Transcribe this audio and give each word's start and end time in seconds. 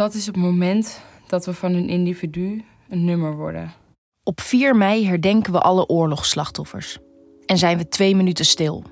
Dat 0.00 0.14
is 0.14 0.26
het 0.26 0.36
moment 0.36 1.02
dat 1.26 1.46
we 1.46 1.54
van 1.54 1.74
een 1.74 1.88
individu 1.88 2.64
een 2.88 3.04
nummer 3.04 3.36
worden. 3.36 3.72
Op 4.22 4.40
4 4.40 4.76
mei 4.76 5.06
herdenken 5.06 5.52
we 5.52 5.60
alle 5.60 5.86
oorlogsslachtoffers. 5.86 6.98
En 7.46 7.58
zijn 7.58 7.78
we 7.78 7.88
twee 7.88 8.16
minuten 8.16 8.44
stil. 8.44 8.84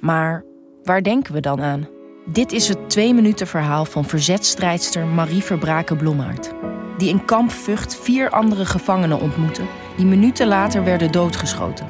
Maar 0.00 0.44
waar 0.82 1.02
denken 1.02 1.34
we 1.34 1.40
dan 1.40 1.60
aan? 1.60 1.88
Dit 2.26 2.52
is 2.52 2.68
het 2.68 2.90
twee 2.90 3.14
minuten 3.14 3.46
verhaal 3.46 3.84
van 3.84 4.04
verzetstrijdster 4.04 5.06
Marie 5.06 5.42
Verbraken 5.42 5.96
Blommaert. 5.96 6.52
Die 6.98 7.08
in 7.08 7.24
kamp 7.24 7.50
Vught 7.50 7.96
vier 7.96 8.30
andere 8.30 8.64
gevangenen 8.64 9.20
ontmoette 9.20 9.62
die 9.96 10.06
minuten 10.06 10.46
later 10.46 10.84
werden 10.84 11.12
doodgeschoten. 11.12 11.88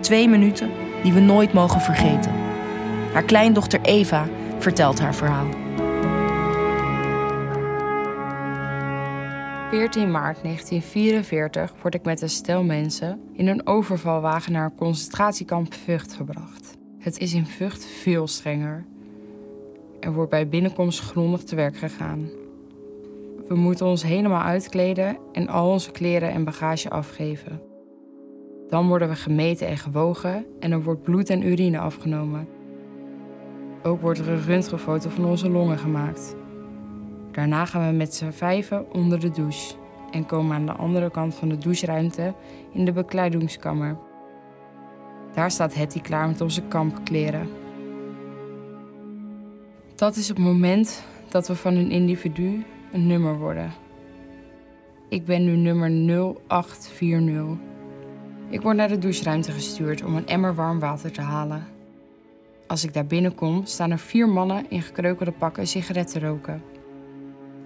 Twee 0.00 0.28
minuten 0.28 0.70
die 1.02 1.12
we 1.12 1.20
nooit 1.20 1.52
mogen 1.52 1.80
vergeten. 1.80 2.32
Haar 3.12 3.24
kleindochter 3.24 3.80
Eva 3.80 4.28
vertelt 4.58 5.00
haar 5.00 5.14
verhaal. 5.14 5.61
14 9.72 10.10
maart 10.10 10.42
1944 10.42 11.72
word 11.82 11.94
ik 11.94 12.04
met 12.04 12.22
een 12.22 12.28
stel 12.28 12.62
mensen 12.62 13.20
in 13.32 13.46
een 13.46 13.66
overvalwagen 13.66 14.52
naar 14.52 14.64
een 14.64 14.74
concentratiekamp 14.74 15.74
Vught 15.74 16.14
gebracht. 16.14 16.76
Het 16.98 17.18
is 17.18 17.34
in 17.34 17.46
Vught 17.46 17.86
veel 17.86 18.26
strenger. 18.26 18.84
Er 20.00 20.12
wordt 20.12 20.30
bij 20.30 20.48
binnenkomst 20.48 21.00
grondig 21.00 21.42
te 21.42 21.56
werk 21.56 21.76
gegaan. 21.76 22.30
We 23.48 23.54
moeten 23.54 23.86
ons 23.86 24.02
helemaal 24.02 24.42
uitkleden 24.42 25.16
en 25.32 25.48
al 25.48 25.70
onze 25.70 25.90
kleren 25.90 26.30
en 26.30 26.44
bagage 26.44 26.90
afgeven. 26.90 27.60
Dan 28.68 28.88
worden 28.88 29.08
we 29.08 29.16
gemeten 29.16 29.66
en 29.66 29.78
gewogen 29.78 30.46
en 30.60 30.72
er 30.72 30.82
wordt 30.82 31.02
bloed 31.02 31.30
en 31.30 31.46
urine 31.46 31.78
afgenomen. 31.78 32.48
Ook 33.82 34.00
wordt 34.00 34.18
er 34.18 34.28
een 34.28 34.44
röntgenfoto 34.44 35.10
van 35.10 35.24
onze 35.24 35.50
longen 35.50 35.78
gemaakt. 35.78 36.36
Daarna 37.32 37.64
gaan 37.64 37.86
we 37.86 37.96
met 37.96 38.14
z'n 38.14 38.30
vijven 38.30 38.92
onder 38.92 39.20
de 39.20 39.30
douche 39.30 39.74
en 40.10 40.26
komen 40.26 40.56
aan 40.56 40.66
de 40.66 40.72
andere 40.72 41.10
kant 41.10 41.34
van 41.34 41.48
de 41.48 41.58
doucheruimte 41.58 42.34
in 42.72 42.84
de 42.84 42.92
bekleidingskamer. 42.92 43.96
Daar 45.34 45.50
staat 45.50 45.74
Hetty 45.74 46.00
klaar 46.00 46.28
met 46.28 46.40
onze 46.40 46.62
kampkleren. 46.62 47.48
Dat 49.94 50.16
is 50.16 50.28
het 50.28 50.38
moment 50.38 51.04
dat 51.28 51.48
we 51.48 51.56
van 51.56 51.74
een 51.74 51.90
individu 51.90 52.64
een 52.92 53.06
nummer 53.06 53.38
worden. 53.38 53.72
Ik 55.08 55.24
ben 55.24 55.44
nu 55.44 55.56
nummer 55.56 55.90
0840. 55.90 57.58
Ik 58.48 58.62
word 58.62 58.76
naar 58.76 58.88
de 58.88 58.98
doucheruimte 58.98 59.52
gestuurd 59.52 60.04
om 60.04 60.16
een 60.16 60.26
emmer 60.26 60.54
warm 60.54 60.78
water 60.78 61.12
te 61.12 61.20
halen. 61.20 61.66
Als 62.66 62.84
ik 62.84 62.92
daar 62.92 63.06
binnenkom, 63.06 63.64
staan 63.64 63.90
er 63.90 63.98
vier 63.98 64.28
mannen 64.28 64.64
in 64.68 64.82
gekreukelde 64.82 65.32
pakken 65.32 65.66
sigaretten 65.66 66.20
roken. 66.20 66.62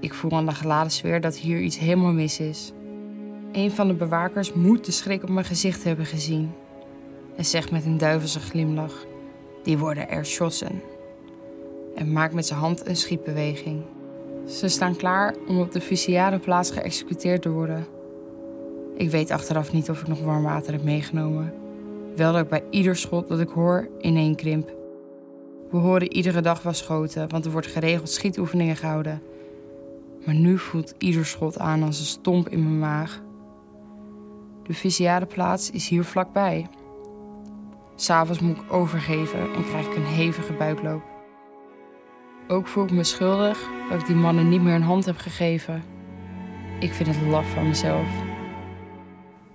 Ik 0.00 0.14
voel 0.14 0.30
aan 0.30 0.46
de 0.46 0.54
geladen 0.54 0.92
sfeer 0.92 1.20
dat 1.20 1.36
hier 1.36 1.60
iets 1.60 1.78
helemaal 1.78 2.12
mis 2.12 2.40
is. 2.40 2.72
Een 3.52 3.70
van 3.70 3.88
de 3.88 3.94
bewakers 3.94 4.52
moet 4.52 4.84
de 4.84 4.92
schrik 4.92 5.22
op 5.22 5.28
mijn 5.28 5.46
gezicht 5.46 5.84
hebben 5.84 6.06
gezien. 6.06 6.52
En 7.36 7.44
zegt 7.44 7.70
met 7.70 7.84
een 7.84 7.98
duivelse 7.98 8.40
glimlach: 8.40 9.06
Die 9.62 9.78
worden 9.78 10.08
erschossen. 10.08 10.82
En 11.94 12.12
maakt 12.12 12.34
met 12.34 12.46
zijn 12.46 12.60
hand 12.60 12.86
een 12.86 12.96
schietbeweging. 12.96 13.82
Ze 14.46 14.68
staan 14.68 14.96
klaar 14.96 15.34
om 15.48 15.60
op 15.60 15.72
de 15.72 16.38
plaats 16.42 16.70
geëxecuteerd 16.70 17.42
te 17.42 17.50
worden. 17.50 17.86
Ik 18.96 19.10
weet 19.10 19.30
achteraf 19.30 19.72
niet 19.72 19.90
of 19.90 20.00
ik 20.00 20.08
nog 20.08 20.20
warm 20.20 20.42
water 20.42 20.72
heb 20.72 20.84
meegenomen. 20.84 21.52
Wel 22.16 22.32
dat 22.32 22.42
ik 22.42 22.48
bij 22.48 22.64
ieder 22.70 22.96
schot 22.96 23.28
dat 23.28 23.40
ik 23.40 23.48
hoor 23.48 23.88
ineen 24.00 24.34
krimp. 24.34 24.72
We 25.70 25.76
horen 25.76 26.12
iedere 26.12 26.40
dag 26.40 26.62
wel 26.62 26.72
schoten, 26.72 27.28
want 27.28 27.44
er 27.44 27.50
wordt 27.50 27.66
geregeld 27.66 28.10
schietoefeningen 28.10 28.76
gehouden. 28.76 29.22
Maar 30.30 30.38
nu 30.38 30.58
voelt 30.58 30.94
ieder 30.98 31.26
schot 31.26 31.58
aan 31.58 31.82
als 31.82 31.98
een 31.98 32.04
stomp 32.04 32.48
in 32.48 32.62
mijn 32.62 32.78
maag. 32.78 33.22
De 34.62 35.26
plaats 35.28 35.70
is 35.70 35.88
hier 35.88 36.04
vlakbij. 36.04 36.66
S'avonds 37.94 38.40
moet 38.40 38.56
ik 38.56 38.72
overgeven 38.72 39.40
en 39.40 39.64
krijg 39.64 39.86
ik 39.86 39.96
een 39.96 40.04
hevige 40.04 40.52
buikloop. 40.52 41.02
Ook 42.48 42.66
voel 42.66 42.84
ik 42.84 42.90
me 42.90 43.04
schuldig 43.04 43.68
dat 43.90 44.00
ik 44.00 44.06
die 44.06 44.16
mannen 44.16 44.48
niet 44.48 44.62
meer 44.62 44.74
een 44.74 44.82
hand 44.82 45.04
heb 45.04 45.16
gegeven. 45.16 45.82
Ik 46.80 46.92
vind 46.92 47.08
het 47.08 47.26
laf 47.26 47.50
van 47.50 47.68
mezelf. 47.68 48.08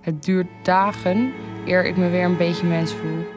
Het 0.00 0.24
duurt 0.24 0.48
dagen 0.62 1.32
eer 1.66 1.84
ik 1.84 1.96
me 1.96 2.10
weer 2.10 2.24
een 2.24 2.36
beetje 2.36 2.66
mens 2.66 2.94
voel. 2.94 3.35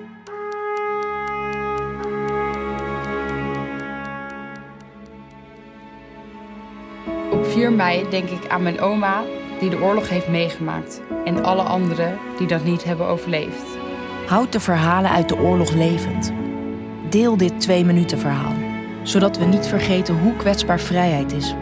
4 7.60 7.72
mei 7.74 8.10
denk 8.10 8.30
ik 8.30 8.48
aan 8.48 8.64
mijn 8.64 8.80
oma 8.80 9.24
die 9.60 9.70
de 9.70 9.82
oorlog 9.82 10.10
heeft 10.10 10.28
meegemaakt 10.28 11.02
en 11.26 11.44
alle 11.44 11.62
anderen 11.62 12.18
die 12.38 12.48
dat 12.48 12.64
niet 12.64 12.84
hebben 12.84 13.06
overleefd. 13.06 13.66
Houd 14.28 14.52
de 14.52 14.60
verhalen 14.60 15.12
uit 15.12 15.30
de 15.30 15.38
oorlog 15.38 15.72
levend. 15.72 16.32
Deel 17.10 17.38
dit 17.38 17.60
twee 17.60 17.86
minuten 17.86 18.20
verhaal 18.20 18.54
zodat 19.04 19.38
we 19.38 19.46
niet 19.46 19.68
vergeten 19.68 20.20
hoe 20.20 20.36
kwetsbaar 20.36 20.80
vrijheid 20.80 21.32
is. 21.32 21.56